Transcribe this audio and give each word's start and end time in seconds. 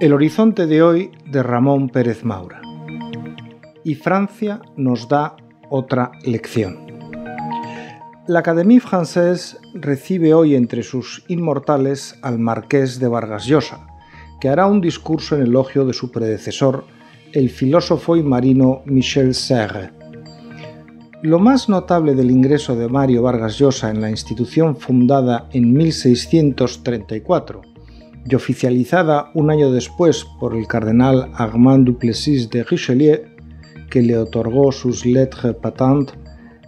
El 0.00 0.14
horizonte 0.14 0.66
de 0.66 0.82
hoy 0.82 1.10
de 1.26 1.42
Ramón 1.42 1.90
Pérez 1.90 2.24
Maura. 2.24 2.60
Y 3.84 3.94
Francia 3.94 4.60
nos 4.76 5.08
da 5.08 5.36
otra 5.68 6.10
lección. 6.24 6.86
La 8.26 8.40
Académie 8.40 8.80
Française 8.80 9.58
recibe 9.74 10.34
hoy 10.34 10.56
entre 10.56 10.82
sus 10.82 11.24
inmortales 11.28 12.18
al 12.22 12.38
marqués 12.38 12.98
de 12.98 13.06
Vargas 13.06 13.46
Llosa, 13.46 13.86
que 14.40 14.48
hará 14.48 14.66
un 14.66 14.80
discurso 14.80 15.36
en 15.36 15.42
elogio 15.42 15.84
de 15.84 15.92
su 15.92 16.10
predecesor, 16.10 16.84
el 17.32 17.50
filósofo 17.50 18.16
y 18.16 18.22
marino 18.22 18.82
Michel 18.86 19.34
Serre. 19.34 19.99
Lo 21.22 21.38
más 21.38 21.68
notable 21.68 22.14
del 22.14 22.30
ingreso 22.30 22.74
de 22.76 22.88
Mario 22.88 23.22
Vargas 23.22 23.58
Llosa 23.58 23.90
en 23.90 24.00
la 24.00 24.08
institución 24.08 24.74
fundada 24.74 25.50
en 25.52 25.74
1634 25.74 27.60
y 28.24 28.34
oficializada 28.34 29.30
un 29.34 29.50
año 29.50 29.70
después 29.70 30.24
por 30.38 30.56
el 30.56 30.66
cardenal 30.66 31.30
Armand 31.34 31.86
Duplessis 31.86 32.48
de 32.48 32.64
Richelieu, 32.64 33.20
que 33.90 34.00
le 34.00 34.16
otorgó 34.16 34.72
sus 34.72 35.04
lettres 35.04 35.54
patentes, 35.56 36.16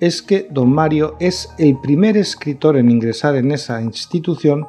es 0.00 0.20
que 0.20 0.46
don 0.50 0.70
Mario 0.70 1.16
es 1.20 1.48
el 1.56 1.80
primer 1.80 2.18
escritor 2.18 2.76
en 2.76 2.90
ingresar 2.90 3.36
en 3.36 3.50
esa 3.50 3.80
institución 3.80 4.66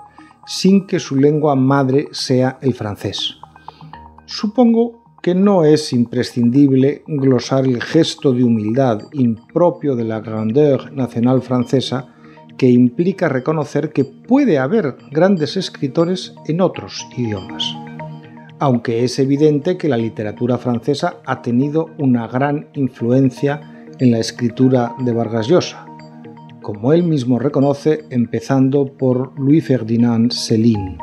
sin 0.48 0.87
que 0.87 0.99
su 0.99 1.17
lengua 1.17 1.53
madre 1.55 2.07
sea 2.12 2.59
el 2.62 2.73
francés. 2.76 3.35
Supongo 4.26 5.04
que 5.25 5.34
no 5.34 5.65
es 5.65 5.91
imprescindible 5.91 7.02
glosar 7.07 7.65
el 7.65 7.81
gesto 7.81 8.31
de 8.31 8.43
humildad 8.43 8.99
impropio 9.11 9.95
de 9.95 10.03
la 10.03 10.20
grandeur 10.20 10.93
nacional 10.93 11.41
francesa 11.41 12.13
que 12.59 12.70
implica 12.70 13.27
reconocer 13.27 13.91
que 13.91 14.05
puede 14.05 14.59
haber 14.59 14.98
grandes 15.09 15.57
escritores 15.57 16.35
en 16.46 16.62
otros 16.62 17.07
idiomas. 17.18 17.63
Aunque 18.59 19.03
es 19.03 19.18
evidente 19.18 19.77
que 19.77 19.90
la 19.90 19.98
literatura 19.98 20.59
francesa 20.59 21.15
ha 21.26 21.41
tenido 21.41 21.90
una 21.98 22.27
gran 22.27 22.68
influencia 22.76 23.87
en 23.98 24.12
la 24.12 24.20
escritura 24.20 24.93
de 24.99 25.12
Vargas 25.12 25.48
Llosa, 25.48 25.87
como 26.62 26.93
él 26.93 27.01
mismo 27.01 27.40
reconoce 27.40 28.05
empezando 28.12 28.96
por 28.96 29.34
Louis 29.40 29.65
Ferdinand 29.65 30.31
Céline. 30.31 30.99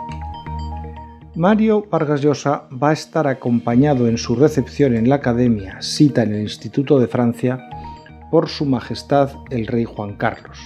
Mario 1.34 1.86
Vargas 1.90 2.20
Llosa 2.20 2.64
va 2.70 2.90
a 2.90 2.92
estar 2.92 3.26
acompañado 3.26 4.06
en 4.06 4.18
su 4.18 4.36
recepción 4.36 4.94
en 4.94 5.08
la 5.08 5.14
Academia, 5.14 5.80
cita 5.80 6.24
en 6.24 6.34
el 6.34 6.42
Instituto 6.42 7.00
de 7.00 7.08
Francia, 7.08 7.58
por 8.30 8.50
Su 8.50 8.66
Majestad 8.66 9.30
el 9.48 9.66
Rey 9.66 9.84
Juan 9.84 10.18
Carlos, 10.18 10.58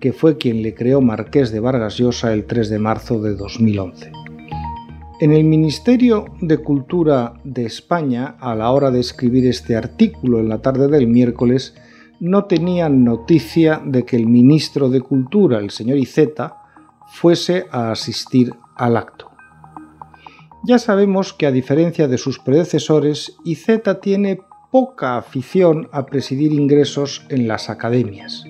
que 0.00 0.12
fue 0.12 0.36
quien 0.36 0.62
le 0.62 0.74
creó 0.74 1.00
Marqués 1.00 1.50
de 1.50 1.60
Vargas 1.60 1.96
Llosa 1.96 2.34
el 2.34 2.44
3 2.44 2.68
de 2.68 2.78
marzo 2.78 3.22
de 3.22 3.34
2011. 3.34 4.12
En 5.20 5.32
el 5.32 5.44
Ministerio 5.44 6.26
de 6.42 6.58
Cultura 6.58 7.32
de 7.42 7.64
España, 7.64 8.36
a 8.38 8.54
la 8.54 8.70
hora 8.70 8.90
de 8.90 9.00
escribir 9.00 9.46
este 9.46 9.76
artículo 9.76 10.40
en 10.40 10.50
la 10.50 10.60
tarde 10.60 10.88
del 10.88 11.06
miércoles, 11.06 11.74
no 12.20 12.44
tenían 12.44 13.02
noticia 13.02 13.80
de 13.82 14.04
que 14.04 14.16
el 14.16 14.26
ministro 14.26 14.90
de 14.90 15.00
Cultura, 15.00 15.58
el 15.58 15.70
señor 15.70 15.96
Iceta, 15.96 16.58
fuese 17.06 17.64
a 17.70 17.92
asistir 17.92 18.52
al 18.76 18.98
acto. 18.98 19.31
Ya 20.64 20.78
sabemos 20.78 21.32
que 21.32 21.46
a 21.46 21.50
diferencia 21.50 22.06
de 22.06 22.18
sus 22.18 22.38
predecesores, 22.38 23.36
Iceta 23.44 24.00
tiene 24.00 24.38
poca 24.70 25.18
afición 25.18 25.88
a 25.90 26.06
presidir 26.06 26.52
ingresos 26.52 27.26
en 27.30 27.48
las 27.48 27.68
academias, 27.68 28.44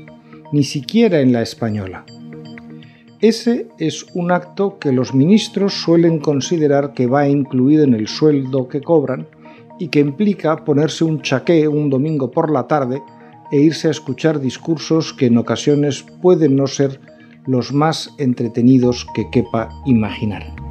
ni 0.53 0.63
siquiera 0.63 1.21
en 1.21 1.33
la 1.33 1.41
española. 1.41 2.05
Ese 3.23 3.69
es 3.79 4.05
un 4.15 4.31
acto 4.31 4.79
que 4.79 4.93
los 4.93 5.15
ministros 5.15 5.73
suelen 5.73 6.19
considerar 6.19 6.93
que 6.93 7.07
va 7.07 7.29
incluido 7.29 7.85
en 7.85 7.95
el 7.95 8.09
sueldo 8.09 8.69
que 8.69 8.83
cobran 8.83 9.27
y 9.79 9.89
que 9.89 10.01
implica 10.01 10.65
ponerse 10.65 11.05
un 11.05 11.23
chaqué 11.23 11.67
un 11.67 11.89
domingo 11.89 12.31
por 12.31 12.53
la 12.53 12.67
tarde 12.67 13.01
e 13.51 13.59
irse 13.59 13.89
a 13.89 13.93
escuchar 13.93 14.39
discursos 14.39 15.15
que 15.15 15.27
en 15.27 15.39
ocasiones 15.39 16.05
pueden 16.21 16.57
no 16.57 16.67
ser 16.67 17.01
los 17.47 17.73
más 17.73 18.11
entretenidos 18.19 19.07
que 19.15 19.31
quepa 19.31 19.71
imaginar. 19.87 20.62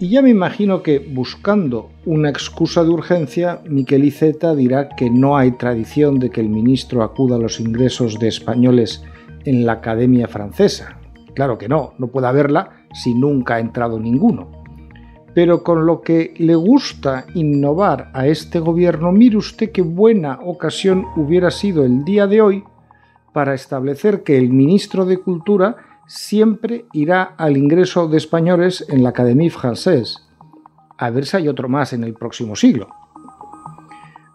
Y 0.00 0.08
ya 0.08 0.22
me 0.22 0.30
imagino 0.30 0.82
que, 0.82 0.98
buscando 0.98 1.90
una 2.06 2.30
excusa 2.30 2.82
de 2.82 2.90
urgencia, 2.90 3.60
Miquel 3.68 4.04
Iceta 4.04 4.54
dirá 4.54 4.88
que 4.88 5.10
no 5.10 5.36
hay 5.36 5.52
tradición 5.52 6.18
de 6.18 6.30
que 6.30 6.40
el 6.40 6.48
ministro 6.48 7.02
acuda 7.02 7.36
a 7.36 7.38
los 7.38 7.60
ingresos 7.60 8.18
de 8.18 8.28
españoles 8.28 9.04
en 9.44 9.66
la 9.66 9.74
Academia 9.74 10.26
Francesa. 10.26 10.98
Claro 11.34 11.58
que 11.58 11.68
no, 11.68 11.92
no 11.98 12.08
puede 12.08 12.28
haberla 12.28 12.86
si 12.94 13.14
nunca 13.14 13.56
ha 13.56 13.60
entrado 13.60 14.00
ninguno 14.00 14.60
pero 15.34 15.62
con 15.62 15.86
lo 15.86 16.00
que 16.00 16.34
le 16.38 16.54
gusta 16.54 17.26
innovar 17.34 18.10
a 18.14 18.26
este 18.26 18.58
gobierno, 18.58 19.12
mire 19.12 19.36
usted 19.36 19.70
qué 19.70 19.82
buena 19.82 20.40
ocasión 20.42 21.06
hubiera 21.16 21.50
sido 21.50 21.84
el 21.84 22.04
día 22.04 22.26
de 22.26 22.42
hoy 22.42 22.64
para 23.32 23.54
establecer 23.54 24.22
que 24.22 24.36
el 24.36 24.50
ministro 24.50 25.06
de 25.06 25.18
Cultura 25.18 25.76
siempre 26.10 26.86
irá 26.92 27.22
al 27.22 27.56
ingreso 27.56 28.08
de 28.08 28.16
españoles 28.16 28.84
en 28.88 29.04
la 29.04 29.10
Académie 29.10 29.48
Française. 29.48 30.18
A 30.98 31.08
ver 31.10 31.24
si 31.24 31.36
hay 31.36 31.46
otro 31.46 31.68
más 31.68 31.92
en 31.92 32.02
el 32.02 32.14
próximo 32.14 32.56
siglo. 32.56 32.88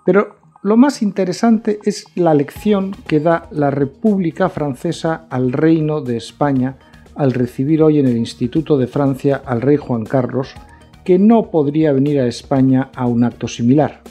Pero 0.06 0.38
lo 0.63 0.78
más 0.78 1.02
interesante 1.02 1.80
es 1.84 2.06
la 2.16 2.34
lección 2.34 2.96
que 3.06 3.19
da 3.19 3.50
la 3.52 3.72
República 3.72 4.47
Francesa 4.47 5.28
al 5.30 5.52
Reino 5.52 6.00
de 6.00 6.16
España 6.16 6.78
al 7.13 7.34
recibir 7.34 7.84
hoy 7.84 8.00
en 8.00 8.07
el 8.07 8.16
Instituto 8.16 8.78
de 8.78 8.88
Francia 8.88 9.42
al 9.46 9.59
rey 9.59 9.75
Juan 9.75 10.06
Carlos, 10.06 10.56
que 11.03 11.19
no 11.19 11.52
podría 11.52 11.92
venir 11.92 12.22
a 12.22 12.28
España 12.28 12.90
a 12.96 13.06
un 13.06 13.25
acto 13.25 13.50
similar, 13.50 14.02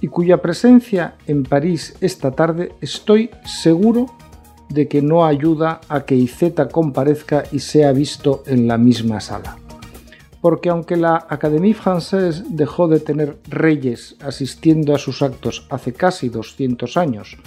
y 0.00 0.08
cuya 0.08 0.40
presencia 0.40 1.14
en 1.26 1.42
París 1.42 1.94
esta 2.00 2.30
tarde 2.30 2.72
estoy 2.80 3.30
seguro 3.44 4.06
de 4.74 4.88
que 4.88 5.00
no 5.00 5.24
ayuda 5.24 5.80
a 5.88 6.04
que 6.04 6.16
Iceta 6.16 6.68
comparezca 6.68 7.44
y 7.52 7.60
sea 7.60 7.92
visto 7.92 8.42
en 8.46 8.66
la 8.66 8.76
misma 8.76 9.20
sala. 9.20 9.56
Porque 10.40 10.68
aunque 10.68 10.96
la 10.96 11.26
Académie 11.30 11.74
Française 11.74 12.44
dejó 12.48 12.88
de 12.88 13.00
tener 13.00 13.38
reyes 13.48 14.16
asistiendo 14.20 14.94
a 14.94 14.98
sus 14.98 15.22
actos 15.22 15.66
hace 15.70 15.92
casi 15.92 16.28
200 16.28 16.96
años, 16.96 17.38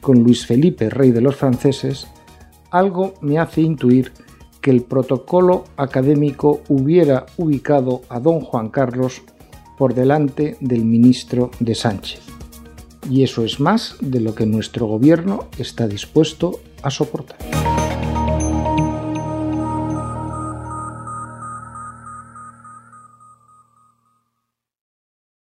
con 0.00 0.22
Luis 0.22 0.44
Felipe, 0.44 0.90
rey 0.90 1.12
de 1.12 1.20
los 1.20 1.36
franceses, 1.36 2.08
algo 2.70 3.14
me 3.20 3.38
hace 3.38 3.60
intuir 3.62 4.12
que 4.60 4.70
el 4.70 4.82
protocolo 4.82 5.64
académico 5.76 6.60
hubiera 6.68 7.26
ubicado 7.36 8.02
a 8.08 8.18
don 8.18 8.40
Juan 8.40 8.68
Carlos 8.68 9.22
por 9.78 9.94
delante 9.94 10.56
del 10.60 10.84
ministro 10.84 11.50
de 11.60 11.74
Sánchez. 11.74 12.41
Y 13.10 13.22
eso 13.22 13.44
es 13.44 13.60
más 13.60 13.96
de 14.00 14.20
lo 14.20 14.34
que 14.34 14.46
nuestro 14.46 14.86
gobierno 14.86 15.48
está 15.58 15.88
dispuesto 15.88 16.60
a 16.82 16.90
soportar. 16.90 17.51